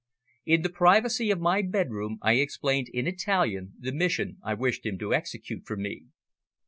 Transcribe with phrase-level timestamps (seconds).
[0.47, 4.97] In the privacy of my bedroom I explained in Italian the mission I wished him
[4.97, 6.05] to execute for me.